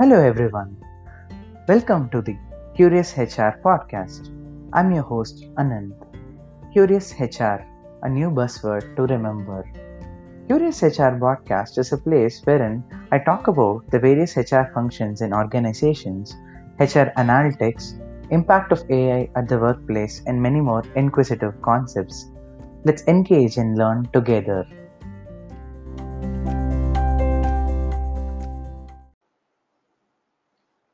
[0.00, 0.76] Hello, everyone.
[1.66, 2.36] Welcome to the
[2.76, 4.28] Curious HR podcast.
[4.72, 5.90] I'm your host, Anand.
[6.72, 7.66] Curious HR,
[8.04, 9.64] a new buzzword to remember.
[10.46, 15.32] Curious HR podcast is a place wherein I talk about the various HR functions in
[15.32, 16.36] organizations,
[16.78, 17.98] HR analytics,
[18.30, 22.30] impact of AI at the workplace, and many more inquisitive concepts.
[22.84, 24.64] Let's engage and learn together.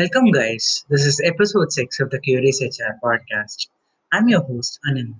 [0.00, 0.86] Welcome, guys.
[0.88, 3.66] This is episode 6 of the Curious HR podcast.
[4.10, 5.16] I'm your host, Anand.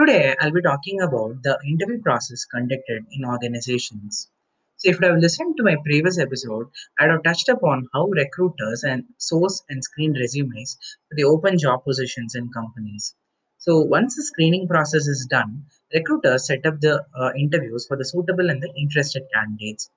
[0.00, 4.30] Today, I'll be talking about the interview process conducted in organizations.
[4.78, 8.82] So, if you have listened to my previous episode, I'd have touched upon how recruiters
[8.82, 10.78] and source and screen resumes
[11.10, 13.14] for the open job positions in companies.
[13.58, 18.06] So, once the screening process is done, recruiters set up the uh, interviews for the
[18.06, 19.90] suitable and the interested candidates.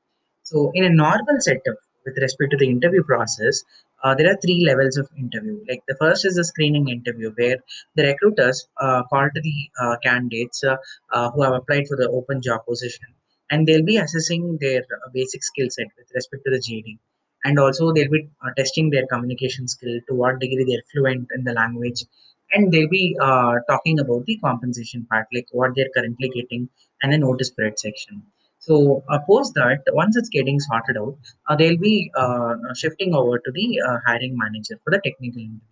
[0.44, 3.64] So, in a normal setup, with respect to the interview process,
[4.04, 5.64] uh, there are three levels of interview.
[5.70, 7.58] Like the first is the screening interview, where
[7.96, 10.78] the recruiters uh, call to the uh, candidates uh,
[11.14, 13.08] uh, who have applied for the open job position,
[13.50, 16.98] and they'll be assessing their uh, basic skill set with respect to the JD,
[17.46, 21.54] and also they'll be testing their communication skill to what degree they're fluent in the
[21.54, 22.04] language,
[22.52, 23.16] and they'll be
[23.70, 26.70] talking about the compensation part, like what they're currently getting,
[27.04, 28.24] and the notice period section.
[28.62, 31.18] So, uh, post that, once it's getting sorted out,
[31.50, 35.68] uh, they'll be uh, shifting over to the uh, hiring manager for the technical interview.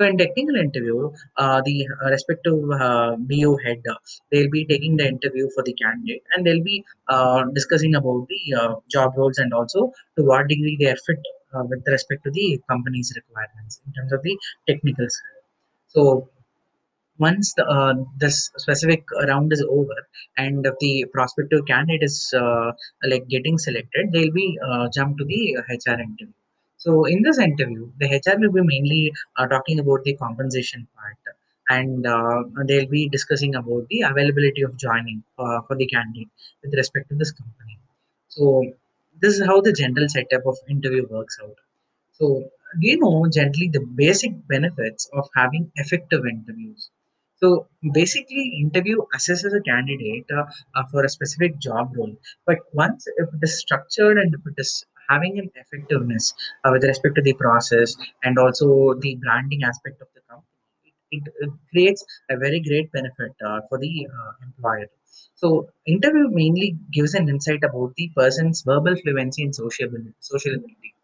[0.00, 3.96] So in technical interview, uh, the uh, respective uh, BO head, uh,
[4.32, 8.58] they'll be taking the interview for the candidate and they'll be uh, discussing about the
[8.58, 11.18] uh, job roles and also to what degree they are fit
[11.52, 15.42] with respect to the company's requirements in terms of the technical skill.
[15.88, 16.30] So
[17.20, 19.98] once the, uh, this specific round is over
[20.36, 22.72] and the prospective candidate is uh,
[23.04, 26.32] like getting selected they'll be uh, jump to the hr interview.
[26.78, 31.16] So in this interview the hr will be mainly uh, talking about the compensation part
[31.70, 36.28] and uh, they'll be discussing about the availability of joining uh, for the candidate
[36.62, 37.78] with respect to this company.
[38.28, 38.72] So
[39.20, 41.56] this is how the general setup of interview works out.
[42.12, 46.90] So, do you know generally the basic benefits of having effective interviews?
[47.42, 52.14] So, basically, interview assesses a candidate uh, uh, for a specific job role.
[52.46, 56.34] But once if it is structured and if it is having an effectiveness
[56.64, 61.22] uh, with respect to the process and also the branding aspect of the company, it,
[61.40, 64.86] it, creates a very great benefit uh, for the uh, employer.
[65.34, 69.88] So, interview mainly gives an insight about the person's verbal fluency and social
[70.20, 70.94] social ability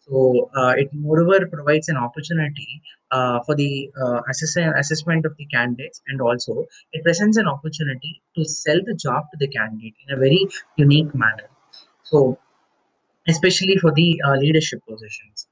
[0.00, 5.46] so uh, it moreover provides an opportunity uh, for the uh, assess- assessment of the
[5.46, 10.16] candidates, and also it presents an opportunity to sell the job to the candidate in
[10.16, 10.46] a very
[10.76, 11.48] unique manner.
[12.02, 12.38] So
[13.28, 15.46] especially for the leadership positions.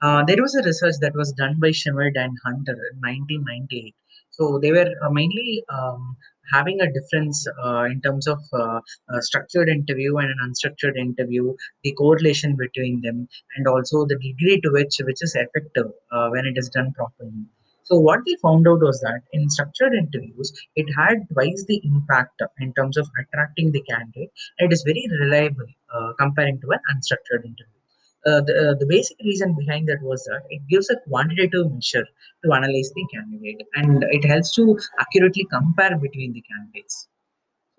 [0.00, 3.94] Uh, there was a research that was done by Schmidt and Hunter in 1998.
[4.30, 6.16] So they were uh, mainly um,
[6.52, 11.54] having a difference uh, in terms of uh, a structured interview and an unstructured interview,
[11.84, 16.46] the correlation between them, and also the degree to which which is effective uh, when
[16.46, 17.46] it is done properly.
[17.88, 22.42] So what they found out was that in structured interviews, it had twice the impact
[22.60, 24.30] in terms of attracting the candidate.
[24.58, 27.77] It is very reliable uh, comparing to an unstructured interview.
[28.26, 32.06] Uh, the, uh, the basic reason behind that was that it gives a quantitative measure
[32.44, 37.08] to analyze the candidate and it helps to accurately compare between the candidates.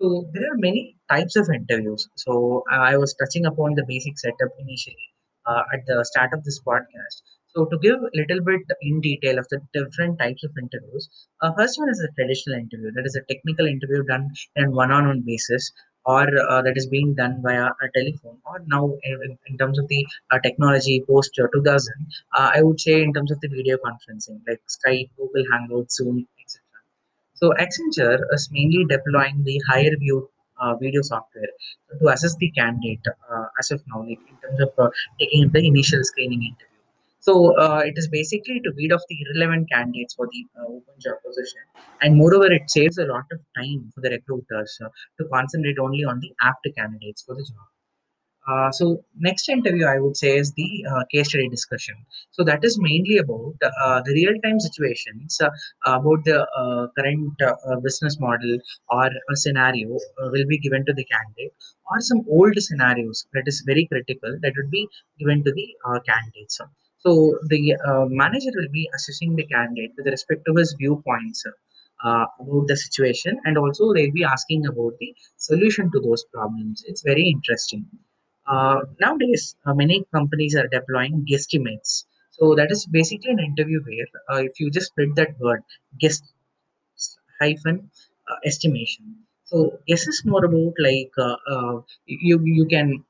[0.00, 2.08] So there are many types of interviews.
[2.16, 4.96] So I was touching upon the basic setup initially
[5.46, 7.20] uh, at the start of this podcast.
[7.54, 11.08] So to give a little bit in detail of the different types of interviews,
[11.42, 12.92] uh, first one is a traditional interview.
[12.92, 15.70] That is a technical interview done in one-on-one basis,
[16.06, 18.38] or uh, that is being done via a telephone.
[18.44, 21.94] Or now, in, in terms of the uh, technology post uh, 2000,
[22.34, 26.26] uh, I would say in terms of the video conferencing like Skype, Google Hangouts, Zoom,
[26.42, 26.62] etc.
[27.34, 30.28] So Accenture is mainly deploying the HireVue
[30.60, 31.48] uh, video software
[31.98, 33.00] to assess the candidate
[33.32, 36.69] uh, as of now, like in terms of uh, taking the initial screening interview.
[37.20, 40.94] So uh, it is basically to weed off the irrelevant candidates for the uh, open
[40.98, 41.60] job position,
[42.00, 44.88] and moreover, it saves a lot of time for the recruiters uh,
[45.18, 47.66] to concentrate only on the apt candidates for the job.
[48.48, 51.94] Uh, so next interview I would say is the uh, case study discussion.
[52.30, 55.38] So that is mainly about uh, the real time situations
[55.84, 56.46] about the
[56.98, 57.34] current
[57.82, 58.58] business model
[58.88, 59.98] or a scenario
[60.32, 61.52] will be given to the candidate
[61.90, 64.88] or some old scenarios that is very critical that would be
[65.18, 65.68] given to the
[66.06, 66.56] candidates.
[66.56, 66.64] So
[67.04, 71.44] the uh, manager will be assessing the candidate with respect to his viewpoints.
[72.02, 76.82] Uh, about the situation and also they'll be asking about the solution to those problems
[76.90, 77.82] it's very interesting
[78.54, 81.90] Uh, nowadays, uh, many companies are deploying guesstimates.
[82.36, 85.62] So that is basically an interview where uh, if you just split that word,
[86.04, 86.24] guest
[87.40, 87.90] hyphen
[88.30, 89.04] uh, estimation.
[89.44, 91.12] So guess is more about like
[92.06, 93.04] you you can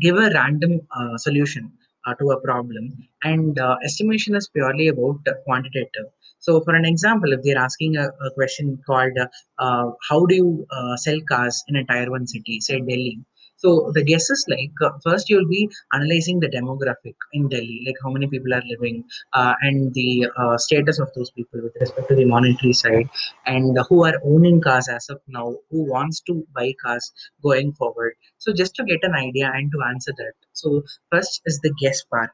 [0.00, 0.80] give a random
[1.18, 1.72] solution
[2.08, 2.92] uh, to a problem.
[3.22, 6.06] And uh, estimation is purely about quantitative.
[6.40, 9.18] So for an example if they're asking a, a question called
[9.58, 13.20] uh, how do you uh, sell cars in a tier 1 city say delhi
[13.62, 15.62] so the guess is like uh, first you'll be
[15.92, 20.10] analyzing the demographic in delhi like how many people are living uh, and the
[20.42, 23.08] uh, status of those people with respect to the monetary side
[23.46, 27.12] and who are owning cars as of now who wants to buy cars
[27.42, 30.32] going forward so just to get an idea and to answer that.
[30.52, 32.30] So first is the guess part,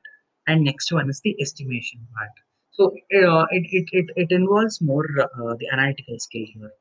[0.47, 2.31] and next one is the estimation part.
[2.73, 6.73] So uh, it, it, it, it involves more uh, the analytical skill here.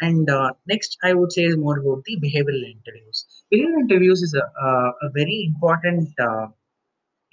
[0.00, 3.26] And uh, next, I would say is more about the behavioral interviews.
[3.52, 6.48] Behavioral interviews is a, a, a very important uh,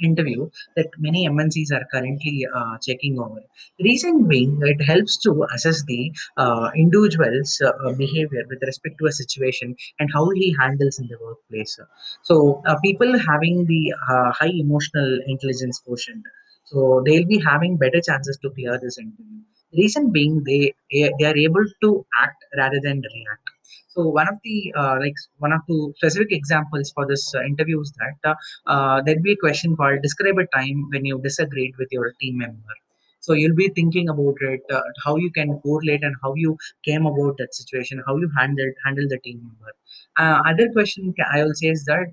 [0.02, 3.42] interview that many MNCs are currently uh, checking over.
[3.80, 9.12] Reason being, it helps to assess the uh, individual's uh, behavior with respect to a
[9.12, 11.80] situation and how he handles in the workplace.
[12.24, 16.24] So, uh, people having the uh, high emotional intelligence quotient,
[16.66, 19.42] so they'll be having better chances to clear this interview.
[19.75, 23.48] Reason being, they they are able to act rather than react.
[23.90, 27.80] So one of the uh, like one of the specific examples for this uh, interview
[27.81, 28.36] is that uh,
[28.72, 32.38] uh, there'd be a question called describe a time when you disagreed with your team
[32.38, 32.75] member.
[33.19, 37.06] So you'll be thinking about it uh, how you can correlate and how you came
[37.06, 39.74] about that situation how you handled handle the team member.
[40.18, 42.08] Uh, other question i will say is that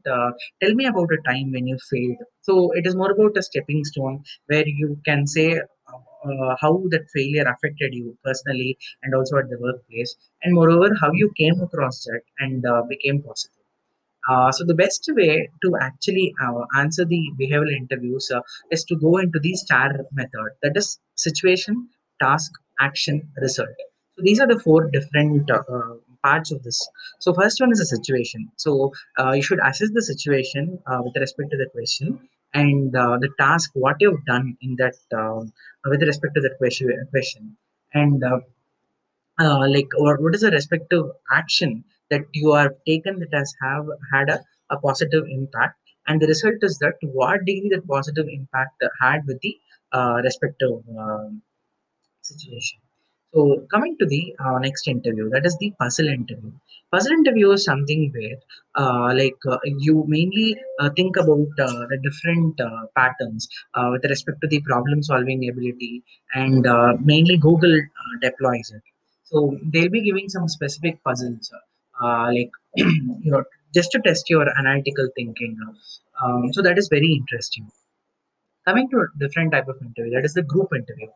[0.63, 2.19] tell me about a time when you failed.
[2.43, 5.61] So it is more about a stepping stone where you can say
[6.25, 11.11] uh, how that failure affected you personally and also at the workplace and moreover how
[11.13, 13.65] you came across that and uh, became positive
[14.29, 18.31] uh, so the best way to actually uh, answer the behavioral interviews
[18.71, 20.51] is to go into the STAR method.
[20.63, 21.89] That is situation,
[22.23, 22.51] task,
[22.81, 23.77] action, result.
[24.17, 25.61] So these are the four different uh,
[26.23, 26.81] parts of this.
[27.21, 28.49] So first one is a situation.
[28.57, 32.19] So uh, you should assess the situation uh, with respect to the question
[32.55, 35.45] and uh, the task, what you've done in that uh,
[35.85, 36.89] with respect to that question.
[37.11, 37.57] question.
[37.93, 38.41] And uh,
[39.39, 43.87] uh, like or what is the respective action that you have taken that has have
[44.13, 44.41] had a,
[44.71, 49.41] a positive impact and the result is that what degree that positive impact had with
[49.41, 49.59] the
[49.93, 51.43] uh, respective um,
[52.21, 52.79] situation.
[53.35, 56.53] So coming to the uh, next interview, that is the puzzle interview.
[56.93, 58.37] Puzzle interview is something where,
[58.77, 63.49] uh, like, uh, you mainly uh, think about uh, the different uh, patterns
[63.91, 66.05] with respect to the problem-solving ability,
[66.35, 66.65] and
[67.05, 67.77] mainly Google
[68.23, 68.83] deploys it.
[69.25, 71.51] So they'll be giving some specific puzzles,
[72.01, 73.43] like you know,
[73.75, 75.59] just to test your analytical thinking.
[76.23, 77.69] Um, so that is very interesting
[78.67, 81.09] coming to a different type of interview that is the group interview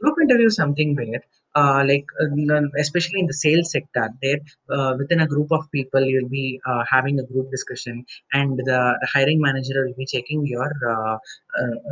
[0.00, 1.20] group interview is something where
[1.60, 4.40] uh, like uh, especially in the sales sector there
[4.76, 8.80] uh, within a group of people you'll be uh, having a group discussion and the,
[9.02, 11.16] the hiring manager will be checking your uh,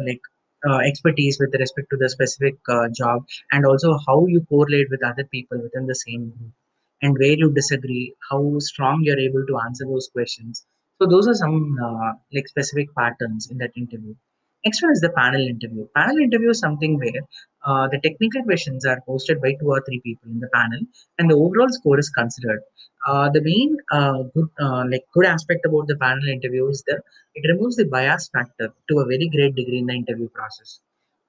[0.06, 0.20] like
[0.68, 5.04] uh, expertise with respect to the specific uh, job and also how you correlate with
[5.04, 6.52] other people within the same group
[7.02, 10.64] and where you disagree how strong you're able to answer those questions.
[11.00, 14.14] So those are some uh, like specific patterns in that interview
[14.64, 15.86] Next one is the panel interview.
[15.94, 17.22] Panel interview is something where
[17.66, 20.80] uh, the technical questions are posted by two or three people in the panel,
[21.18, 22.60] and the overall score is considered.
[23.06, 27.02] Uh, the main uh, good, uh, like good aspect about the panel interview is that
[27.34, 30.80] it removes the bias factor to a very great degree in the interview process.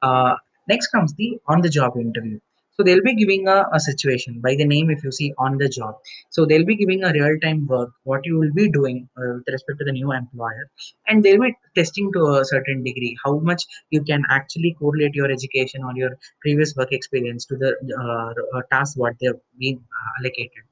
[0.02, 0.36] Uh,
[0.70, 2.40] next comes the on-the-job interview.
[2.78, 5.70] So they'll be giving a, a situation by the name if you see on the
[5.70, 5.96] job.
[6.30, 9.80] So they'll be giving a real-time work, what you will be doing uh, with respect
[9.80, 10.70] to the new employer.
[11.08, 15.32] And they'll be testing to a certain degree how much you can actually correlate your
[15.32, 20.64] education or your previous work experience to the uh, task what they've been uh, allocated.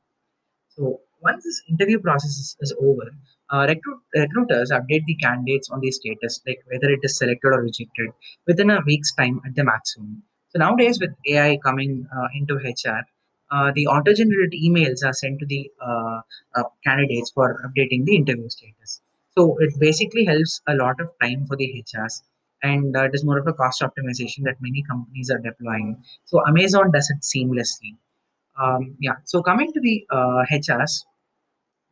[0.75, 3.09] So once this interview process is, is over
[3.53, 7.61] uh, recruit, recruiters update the candidates on the status like whether it is selected or
[7.61, 8.09] rejected
[8.45, 10.21] within a week's time at the maximum
[10.53, 13.01] so nowadays with ai coming uh, into hr
[13.51, 16.19] uh, the auto-generated emails are sent to the uh,
[16.55, 19.01] uh, candidates for updating the interview status
[19.35, 22.21] so it basically helps a lot of time for the HRs,
[22.61, 26.03] and uh, it is more of a cost optimization that many companies are deploying.
[26.25, 27.97] So Amazon does it seamlessly.
[28.61, 29.15] Um, yeah.
[29.23, 31.05] So coming to the uh, HRs,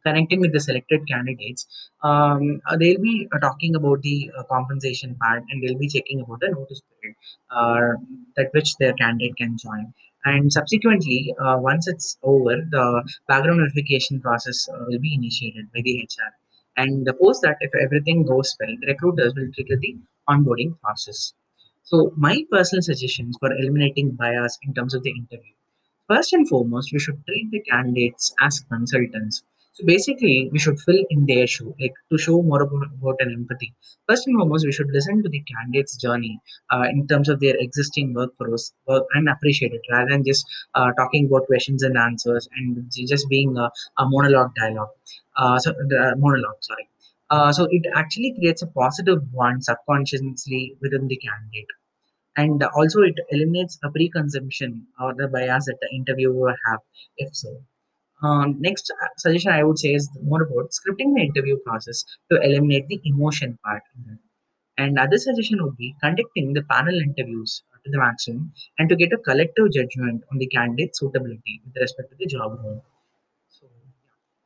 [0.06, 1.68] connecting with the selected candidates,
[2.04, 6.22] um, uh, they'll be uh, talking about the uh, compensation part, and they'll be checking
[6.22, 7.16] about the notice period
[7.52, 7.98] uh,
[8.36, 9.94] that which their candidate can join.
[10.24, 16.32] And subsequently, once it's over, the background verification process will be initiated by the HR
[16.78, 19.98] And the post that, if everything goes well, the recruiters will trigger the
[20.30, 21.34] onboarding process.
[21.84, 25.54] So, my personal suggestions for eliminating bias in terms of the interview.
[26.08, 29.44] First and foremost, we should treat the candidates as consultants.
[29.74, 33.32] So basically, we should fill in their shoe, like to show more about, about an
[33.32, 33.74] empathy.
[34.08, 36.40] First and foremost, we should listen to the candidate's journey
[36.72, 40.92] uh, in terms of their existing workforce work and appreciate it rather than just uh,
[40.98, 44.90] talking about questions and answers and just being a, a monologue dialogue.
[45.38, 46.88] Uh, so the monologue, sorry.
[47.30, 51.68] Uh, so it actually creates a positive one subconsciously within the candidate
[52.38, 56.80] and also it eliminates a preconception or the bias that the interviewer have
[57.18, 57.62] if so
[58.24, 62.42] um, next uh, suggestion i would say is more about scripting the interview process to
[62.42, 63.84] eliminate the emotion part
[64.78, 69.14] and other suggestion would be conducting the panel interviews to the maximum and to get
[69.14, 72.82] a collective judgment on the candidate suitability with respect to the job role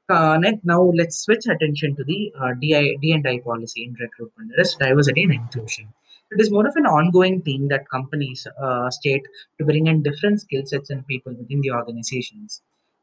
[0.07, 4.51] uh, now let's switch attention to the uh, DI, D&I policy in recruitment.
[4.55, 5.91] That is diversity and inclusion.
[6.29, 9.23] It is more of an ongoing theme that companies uh, state
[9.57, 12.61] to bring in different skill sets and people within the organizations.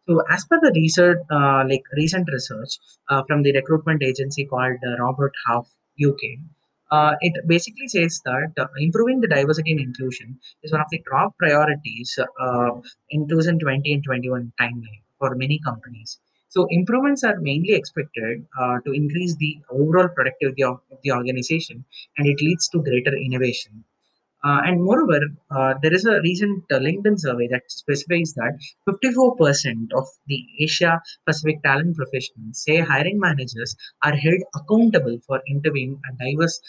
[0.09, 2.71] So, as per the research, uh, like recent research
[3.09, 5.69] uh, from the recruitment agency called uh, Robert Half
[6.03, 6.39] UK,
[6.91, 11.03] uh, it basically says that uh, improving the diversity and inclusion is one of the
[11.11, 12.71] top priorities uh,
[13.11, 16.19] in 2020 and 21 timeline for many companies.
[16.49, 18.45] So improvements are mainly expected
[18.85, 21.85] to increase the overall productivity of the organization,
[22.19, 23.85] and it leads to greater innovation.
[24.45, 25.21] Uh, and moreover,
[25.53, 28.59] uh, there is a recent uh, LinkedIn survey that specifies that
[28.89, 36.01] 54% of the Asia Pacific talent professionals say hiring managers are held accountable for interviewing
[36.11, 36.61] a diverse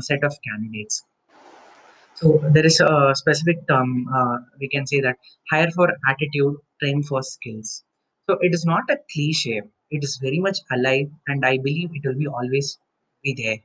[0.00, 1.02] set of candidates.
[2.14, 5.16] So there is a specific term uh, we can say that
[5.50, 7.82] hire for attitude, train for skills.
[8.28, 9.62] So it is not a cliche.
[9.90, 12.78] It is very much alive, and I believe it will be always
[13.24, 13.58] be there.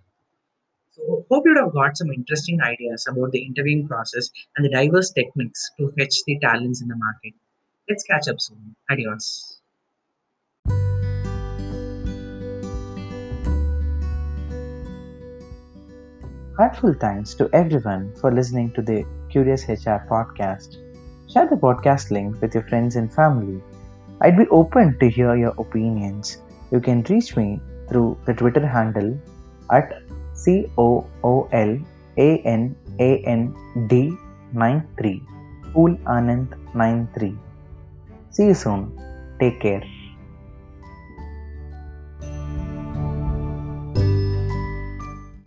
[1.29, 5.71] Hope you have got some interesting ideas about the interviewing process and the diverse techniques
[5.77, 7.33] to fetch the talents in the market.
[7.89, 8.75] Let's catch up soon.
[8.89, 9.61] Adios.
[16.57, 20.77] Heartful thanks to everyone for listening to the Curious HR podcast.
[21.29, 23.61] Share the podcast link with your friends and family.
[24.21, 26.41] I'd be open to hear your opinions.
[26.71, 27.59] You can reach me
[27.89, 29.19] through the Twitter handle
[29.69, 30.01] at
[30.43, 31.71] C O O L
[32.17, 33.41] A N A N
[33.89, 34.13] D
[34.53, 35.21] 93
[35.73, 37.35] Cool Anand 93.
[38.31, 38.91] See you soon.
[39.39, 39.94] Take care.